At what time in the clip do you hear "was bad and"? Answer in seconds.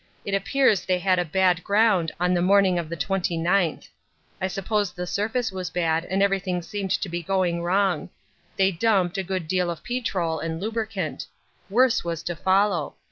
5.51-6.23